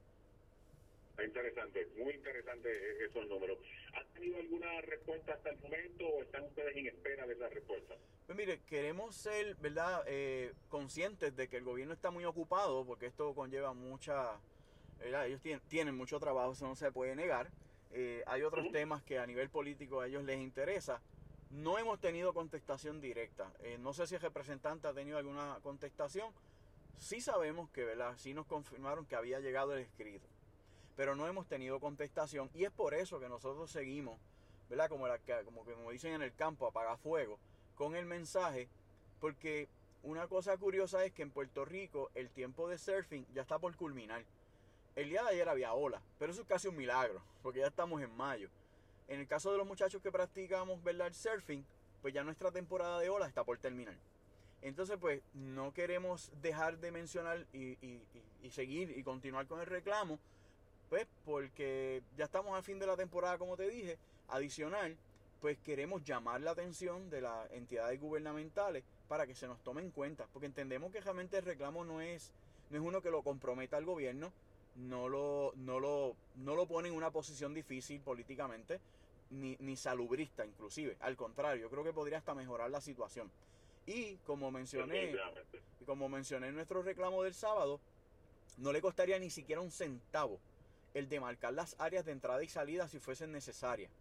Interesante, 1.23 1.87
muy 1.97 2.13
interesante 2.13 2.69
esos 3.05 3.27
números. 3.27 3.57
¿Han 3.93 4.13
tenido 4.13 4.37
alguna 4.37 4.81
respuesta 4.81 5.33
hasta 5.33 5.49
el 5.49 5.59
momento 5.59 6.07
o 6.07 6.21
están 6.23 6.43
ustedes 6.43 6.75
en 6.75 6.87
espera 6.87 7.27
de 7.27 7.33
esa 7.33 7.47
respuesta? 7.49 7.95
Pues 8.25 8.37
mire, 8.37 8.61
queremos 8.67 9.15
ser, 9.15 9.55
¿verdad?, 9.55 10.03
eh, 10.07 10.53
conscientes 10.69 11.35
de 11.35 11.47
que 11.47 11.57
el 11.57 11.63
gobierno 11.63 11.93
está 11.93 12.11
muy 12.11 12.25
ocupado 12.25 12.85
porque 12.85 13.05
esto 13.05 13.33
conlleva 13.35 13.73
mucha 13.73 14.39
ellos 15.03 15.41
tienen, 15.67 15.95
mucho 15.95 16.19
trabajo, 16.19 16.51
eso 16.53 16.67
no 16.67 16.75
se 16.75 16.91
puede 16.91 17.15
negar. 17.15 17.49
Eh, 17.91 18.23
hay 18.27 18.43
otros 18.43 18.71
temas 18.71 19.03
que 19.03 19.19
a 19.19 19.25
nivel 19.25 19.49
político 19.49 20.01
a 20.01 20.07
ellos 20.07 20.23
les 20.23 20.39
interesa. 20.39 21.01
No 21.49 21.77
hemos 21.77 21.99
tenido 21.99 22.33
contestación 22.33 23.01
directa. 23.01 23.51
Eh, 23.59 23.77
no 23.79 23.93
sé 23.93 24.07
si 24.07 24.15
el 24.15 24.21
representante 24.21 24.87
ha 24.87 24.93
tenido 24.93 25.17
alguna 25.17 25.59
contestación. 25.63 26.31
Sí 26.97 27.19
sabemos 27.19 27.69
que, 27.71 27.83
¿verdad? 27.83 28.13
Sí 28.17 28.33
nos 28.33 28.45
confirmaron 28.45 29.05
que 29.05 29.15
había 29.15 29.39
llegado 29.39 29.73
el 29.73 29.81
escrito. 29.81 30.27
Pero 31.01 31.15
no 31.15 31.27
hemos 31.27 31.47
tenido 31.47 31.79
contestación. 31.79 32.51
Y 32.53 32.63
es 32.63 32.69
por 32.69 32.93
eso 32.93 33.19
que 33.19 33.27
nosotros 33.27 33.71
seguimos, 33.71 34.19
¿verdad? 34.69 34.87
Como, 34.87 35.07
la, 35.07 35.17
como, 35.43 35.91
dicen 35.91 36.13
en 36.13 36.21
el 36.21 36.31
campo, 36.35 36.67
apaga 36.67 36.95
fuego, 36.95 37.39
con 37.73 37.95
el 37.95 38.05
mensaje. 38.05 38.69
Porque 39.19 39.67
una 40.03 40.27
cosa 40.27 40.55
curiosa 40.57 41.03
es 41.03 41.11
que 41.11 41.23
en 41.23 41.31
Puerto 41.31 41.65
Rico 41.65 42.11
el 42.13 42.29
tiempo 42.29 42.69
de 42.69 42.77
surfing 42.77 43.25
ya 43.33 43.41
está 43.41 43.57
por 43.57 43.75
culminar. 43.75 44.23
El 44.95 45.09
día 45.09 45.23
de 45.23 45.29
ayer 45.29 45.49
había 45.49 45.73
ola, 45.73 46.03
pero 46.19 46.33
eso 46.33 46.43
es 46.43 46.47
casi 46.47 46.67
un 46.67 46.75
milagro, 46.75 47.19
porque 47.41 47.61
ya 47.61 47.67
estamos 47.69 47.99
en 48.03 48.15
mayo. 48.15 48.51
En 49.07 49.19
el 49.19 49.27
caso 49.27 49.51
de 49.51 49.57
los 49.57 49.65
muchachos 49.65 50.03
que 50.03 50.11
practicamos 50.11 50.83
¿verdad? 50.83 51.11
surfing, 51.13 51.65
pues 52.03 52.13
ya 52.13 52.23
nuestra 52.23 52.51
temporada 52.51 52.99
de 52.99 53.09
ola 53.09 53.25
está 53.25 53.43
por 53.43 53.57
terminar. 53.57 53.97
Entonces, 54.61 54.97
pues 55.01 55.23
no 55.33 55.73
queremos 55.73 56.31
dejar 56.43 56.77
de 56.77 56.91
mencionar 56.91 57.47
y, 57.53 57.75
seguir 58.51 58.95
y 58.95 59.01
continuar 59.01 59.47
con 59.47 59.59
el 59.61 59.65
reclamo, 59.65 60.19
pues 60.91 61.07
porque 61.23 62.03
ya 62.17 62.25
estamos 62.25 62.53
al 62.53 62.63
fin 62.63 62.77
de 62.77 62.85
la 62.85 62.97
temporada, 62.97 63.37
como 63.37 63.55
te 63.55 63.69
dije. 63.69 63.97
Adicional, 64.27 64.97
pues 65.39 65.57
queremos 65.59 66.03
llamar 66.03 66.41
la 66.41 66.51
atención 66.51 67.09
de 67.09 67.21
las 67.21 67.49
entidades 67.53 67.97
gubernamentales 67.97 68.83
para 69.07 69.25
que 69.25 69.33
se 69.33 69.47
nos 69.47 69.63
tome 69.63 69.81
en 69.81 69.91
cuenta, 69.91 70.27
porque 70.33 70.47
entendemos 70.47 70.91
que 70.91 70.99
realmente 70.99 71.37
el 71.37 71.45
reclamo 71.45 71.85
no 71.85 72.01
es, 72.01 72.33
no 72.69 72.77
es 72.77 72.83
uno 72.83 73.01
que 73.01 73.09
lo 73.09 73.23
comprometa 73.23 73.77
al 73.77 73.85
gobierno, 73.85 74.33
no 74.75 75.07
lo, 75.07 75.53
no 75.55 75.79
lo, 75.79 76.17
no 76.35 76.55
lo 76.55 76.65
pone 76.65 76.89
en 76.89 76.95
una 76.95 77.09
posición 77.09 77.53
difícil 77.53 78.01
políticamente, 78.01 78.81
ni, 79.29 79.55
ni 79.61 79.77
salubrista 79.77 80.45
inclusive. 80.45 80.97
Al 80.99 81.15
contrario, 81.15 81.61
yo 81.61 81.69
creo 81.69 81.85
que 81.85 81.93
podría 81.93 82.17
hasta 82.17 82.35
mejorar 82.35 82.69
la 82.69 82.81
situación. 82.81 83.31
Y 83.85 84.17
como 84.25 84.51
mencioné, 84.51 85.15
como 85.85 86.09
mencioné 86.09 86.49
en 86.49 86.55
nuestro 86.55 86.81
reclamo 86.81 87.23
del 87.23 87.33
sábado, 87.33 87.79
no 88.57 88.73
le 88.73 88.81
costaría 88.81 89.17
ni 89.19 89.29
siquiera 89.29 89.61
un 89.61 89.71
centavo 89.71 90.37
el 90.93 91.09
demarcar 91.09 91.53
las 91.53 91.75
áreas 91.79 92.05
de 92.05 92.11
entrada 92.11 92.43
y 92.43 92.49
salida 92.49 92.87
si 92.87 92.99
fuesen 92.99 93.31
necesarias. 93.31 93.91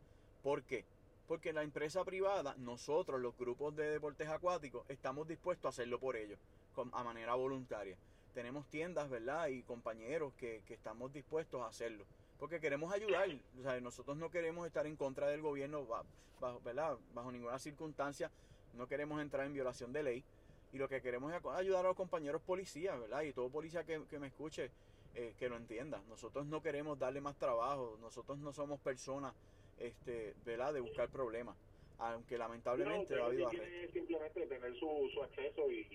¿Por 0.42 0.62
qué? 0.62 0.84
Porque 1.28 1.52
la 1.52 1.62
empresa 1.62 2.04
privada, 2.04 2.54
nosotros, 2.58 3.20
los 3.20 3.36
grupos 3.38 3.76
de 3.76 3.88
deportes 3.88 4.28
acuáticos, 4.28 4.84
estamos 4.88 5.28
dispuestos 5.28 5.66
a 5.66 5.68
hacerlo 5.68 6.00
por 6.00 6.16
ellos, 6.16 6.38
a 6.92 7.04
manera 7.04 7.34
voluntaria. 7.34 7.96
Tenemos 8.34 8.66
tiendas, 8.68 9.08
¿verdad? 9.08 9.48
Y 9.48 9.62
compañeros 9.62 10.32
que, 10.34 10.62
estamos 10.68 11.12
dispuestos 11.12 11.60
a 11.60 11.66
hacerlo. 11.66 12.04
Porque 12.38 12.58
queremos 12.58 12.92
ayudar. 12.92 13.28
nosotros 13.82 14.16
no 14.16 14.30
queremos 14.30 14.66
estar 14.66 14.86
en 14.86 14.96
contra 14.96 15.28
del 15.28 15.42
gobierno, 15.42 15.86
bajo, 16.40 16.60
¿verdad? 16.64 16.96
Bajo 17.14 17.30
ninguna 17.30 17.58
circunstancia. 17.58 18.30
No 18.74 18.88
queremos 18.88 19.20
entrar 19.20 19.46
en 19.46 19.52
violación 19.52 19.92
de 19.92 20.02
ley. 20.02 20.24
Y 20.72 20.78
lo 20.78 20.88
que 20.88 21.02
queremos 21.02 21.32
es 21.32 21.44
ayudar 21.44 21.84
a 21.84 21.88
los 21.88 21.96
compañeros 21.96 22.40
policías, 22.42 22.98
¿verdad? 22.98 23.22
Y 23.22 23.32
todo 23.32 23.50
policía 23.50 23.84
que, 23.84 24.04
que 24.08 24.18
me 24.18 24.28
escuche, 24.28 24.70
eh, 25.14 25.34
que 25.38 25.48
lo 25.48 25.56
entienda. 25.56 26.02
Nosotros 26.08 26.46
no 26.46 26.62
queremos 26.62 26.98
darle 26.98 27.20
más 27.20 27.36
trabajo, 27.36 27.96
nosotros 28.00 28.38
no 28.38 28.52
somos 28.52 28.80
personas, 28.80 29.34
este, 29.78 30.34
¿verdad? 30.44 30.72
De 30.72 30.80
buscar 30.80 31.08
problemas. 31.10 31.56
Aunque 31.98 32.38
lamentablemente 32.38 33.14
no, 33.14 33.24
ha 33.24 33.26
habido 33.26 33.50
simplemente 33.92 34.46
tener 34.46 34.74
su, 34.78 35.10
su 35.12 35.22
acceso 35.22 35.70
y, 35.70 35.86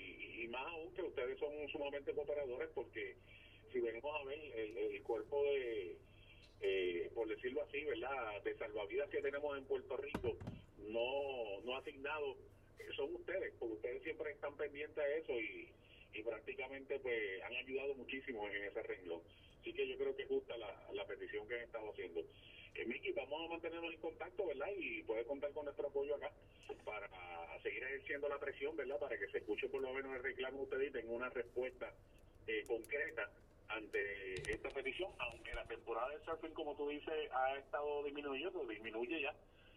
y, 0.44 0.48
más 0.50 0.68
aún 0.68 0.94
que 0.94 1.02
ustedes 1.02 1.40
son 1.40 1.50
sumamente 1.70 2.14
cooperadores 2.14 2.70
porque 2.76 3.16
si 3.72 3.80
venimos 3.80 4.16
a 4.22 4.24
ver 4.26 4.40
el, 4.40 5.02
cuerpo 5.02 5.44
de, 5.44 5.98
eh, 6.62 7.12
por 7.16 7.28
decirlo 7.28 7.64
así, 7.64 7.84
¿verdad? 7.86 8.44
De 8.44 8.56
salvavidas 8.56 9.10
que 9.10 9.22
tenemos 9.22 9.58
en 9.58 9.66
Puerto 9.66 9.98
Rico, 9.98 10.38
no, 10.78 11.62
no 11.64 11.76
asignado, 11.76 12.38
son 12.96 13.16
ustedes, 13.16 13.54
porque 13.60 13.74
ustedes 13.74 14.04
siempre 14.04 14.32
están 14.32 14.56
pendientes 14.56 14.98
a 14.98 15.08
eso 15.08 15.34
y 15.34 15.70
y 16.16 16.24
prácticamente 16.24 17.00
pues 17.00 17.42
han 17.44 17.54
ayudado 17.54 17.94
muchísimo 17.96 18.48
en 18.50 18.64
ese 18.64 18.82
renglón. 18.84 19.22
Así 19.60 19.74
que 19.74 19.88
yo 19.88 19.98
creo 19.98 20.16
que 20.16 20.24
es 20.24 20.30
justa 20.30 20.56
la, 20.58 20.88
la 20.94 21.06
petición 21.06 21.48
que 21.48 21.56
han 21.56 21.62
estado 21.62 21.92
haciendo. 21.92 22.22
Eh, 22.76 22.86
Miki, 22.86 23.12
vamos 23.12 23.46
a 23.46 23.52
mantenernos 23.52 23.94
en 23.94 24.00
contacto, 24.00 24.46
¿verdad? 24.46 24.68
Y 24.78 25.04
puede 25.04 25.26
contar 25.26 25.52
con 25.52 25.66
nuestro 25.66 25.88
apoyo 25.88 26.16
acá 26.16 26.32
para 26.84 27.10
seguir 27.64 27.84
ejerciendo 27.84 28.30
la 28.30 28.40
presión, 28.40 28.76
¿verdad? 28.76 29.00
Para 29.00 29.18
que 29.18 29.28
se 29.28 29.40
escuche 29.40 29.68
por 29.70 29.82
lo 29.82 29.94
menos 29.94 30.16
el 30.16 30.24
reclamo 30.24 30.58
de 30.58 30.64
ustedes 30.64 30.90
y 30.90 30.94
tenga 30.94 31.12
una 31.12 31.30
respuesta 31.30 31.94
eh, 32.48 32.64
concreta 32.68 33.30
ante 33.70 34.34
esta 34.52 34.70
petición, 34.70 35.12
aunque 35.18 35.54
la 35.54 35.66
temporada 35.66 36.10
de 36.10 36.24
surfing, 36.24 36.54
como 36.54 36.76
tú 36.76 36.90
dices, 36.90 37.32
ha 37.32 37.58
estado 37.58 38.04
disminuyendo, 38.04 38.66
disminuye 38.68 39.22
ya 39.22 39.36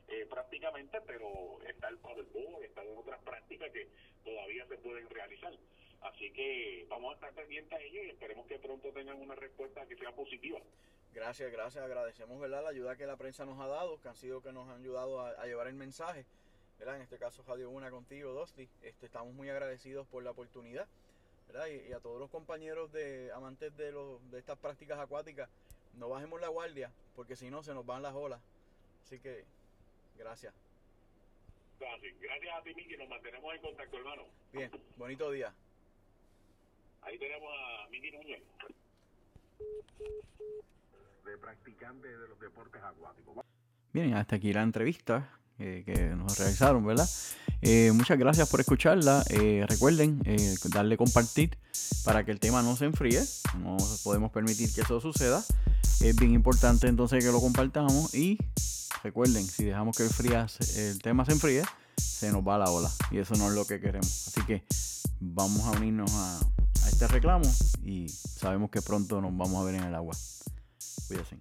eh, 0.08 0.26
prácticamente, 0.28 1.00
pero 1.06 1.58
está 1.66 1.88
el 1.88 1.98
paddleboard, 1.98 2.64
está 2.64 2.82
en 2.82 2.98
otras 2.98 3.22
prácticas 3.22 3.70
que 3.70 3.88
todavía 4.24 4.66
se 4.66 4.76
pueden 4.78 5.08
realizar. 5.08 5.52
Así 6.00 6.30
que 6.32 6.86
vamos 6.88 7.12
a 7.12 7.14
estar 7.14 7.32
pendientes 7.34 7.72
a 7.72 7.82
ello 7.82 8.02
y 8.04 8.10
esperemos 8.10 8.46
que 8.46 8.58
pronto 8.58 8.92
tengan 8.92 9.20
una 9.20 9.34
respuesta 9.34 9.86
que 9.86 9.96
sea 9.96 10.12
positiva. 10.12 10.60
Gracias, 11.12 11.50
gracias. 11.50 11.84
Agradecemos 11.84 12.40
¿verdad? 12.40 12.62
la 12.62 12.70
ayuda 12.70 12.96
que 12.96 13.06
la 13.06 13.16
prensa 13.16 13.44
nos 13.44 13.60
ha 13.60 13.66
dado, 13.66 14.00
que 14.00 14.08
han 14.08 14.16
sido 14.16 14.42
que 14.42 14.52
nos 14.52 14.68
han 14.68 14.80
ayudado 14.80 15.20
a, 15.20 15.44
llevar 15.46 15.66
el 15.66 15.74
mensaje. 15.74 16.24
¿verdad? 16.78 16.96
En 16.96 17.02
este 17.02 17.18
caso, 17.18 17.42
Radio 17.46 17.70
Una 17.70 17.90
contigo, 17.90 18.32
Dosti. 18.32 18.68
Este, 18.82 19.06
estamos 19.06 19.34
muy 19.34 19.48
agradecidos 19.48 20.06
por 20.06 20.22
la 20.22 20.30
oportunidad. 20.30 20.86
¿verdad? 21.48 21.66
Y, 21.66 21.92
a 21.92 22.00
todos 22.00 22.20
los 22.20 22.30
compañeros 22.30 22.92
de 22.92 23.32
amantes 23.32 23.76
de, 23.76 23.90
los, 23.90 24.30
de 24.30 24.38
estas 24.38 24.58
prácticas 24.58 24.98
acuáticas, 24.98 25.48
no 25.94 26.08
bajemos 26.08 26.40
la 26.40 26.48
guardia, 26.48 26.92
porque 27.16 27.34
si 27.34 27.50
no 27.50 27.62
se 27.62 27.74
nos 27.74 27.84
van 27.84 28.02
las 28.02 28.14
olas. 28.14 28.40
Así 29.02 29.18
que, 29.18 29.44
gracias. 30.16 30.54
Gracias 31.80 32.54
a 32.54 32.62
ti, 32.62 32.74
Miki. 32.74 32.96
Nos 32.96 33.08
mantenemos 33.08 33.54
en 33.54 33.60
contacto, 33.62 33.96
hermano. 33.96 34.24
Bien, 34.52 34.70
bonito 34.96 35.30
día. 35.30 35.54
Ahí 37.02 37.18
tenemos 37.18 37.48
a 37.48 37.88
Miki 37.90 38.10
Núñez. 38.10 38.42
De 41.24 41.38
practicante 41.38 42.08
de 42.08 42.28
los 42.28 42.40
deportes 42.40 42.82
acuáticos. 42.82 43.44
Bien, 43.92 44.14
hasta 44.14 44.36
aquí 44.36 44.52
la 44.52 44.62
entrevista 44.62 45.38
eh, 45.58 45.82
que 45.84 46.10
nos 46.14 46.38
realizaron, 46.38 46.84
¿verdad? 46.84 47.08
Eh, 47.62 47.90
muchas 47.92 48.18
gracias 48.18 48.48
por 48.48 48.60
escucharla. 48.60 49.24
Eh, 49.30 49.64
recuerden 49.68 50.22
darle 50.70 50.96
compartir 50.96 51.58
para 52.04 52.24
que 52.24 52.30
el 52.30 52.38
tema 52.38 52.62
no 52.62 52.76
se 52.76 52.84
enfríe. 52.84 53.20
No 53.58 53.76
podemos 54.04 54.30
permitir 54.30 54.72
que 54.72 54.82
eso 54.82 55.00
suceda. 55.00 55.42
Es 56.00 56.14
bien 56.14 56.32
importante 56.32 56.86
entonces 56.86 57.24
que 57.24 57.32
lo 57.32 57.40
compartamos 57.40 58.14
y 58.14 58.38
recuerden, 59.02 59.44
si 59.44 59.64
dejamos 59.64 59.96
que 59.96 60.04
el, 60.04 60.46
el 60.76 61.02
tema 61.02 61.24
se 61.24 61.32
enfríe, 61.32 61.62
se 61.96 62.30
nos 62.30 62.46
va 62.46 62.58
la 62.58 62.70
ola 62.70 62.90
y 63.10 63.18
eso 63.18 63.34
no 63.34 63.48
es 63.48 63.54
lo 63.54 63.66
que 63.66 63.80
queremos. 63.80 64.28
Así 64.28 64.40
que 64.46 64.62
vamos 65.20 65.64
a 65.64 65.72
unirnos 65.72 66.12
a, 66.14 66.40
este 66.98 67.06
reclamo 67.06 67.44
y 67.84 68.08
sabemos 68.08 68.70
que 68.70 68.82
pronto 68.82 69.20
nos 69.20 69.30
vamos 69.36 69.62
a 69.62 69.62
ver 69.62 69.76
en 69.76 69.84
el 69.84 69.94
agua. 69.94 70.16
Cuídense. 71.06 71.36